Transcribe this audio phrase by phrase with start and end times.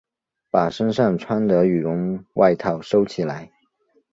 [0.49, 3.51] 把身上穿的羽绒外套收起来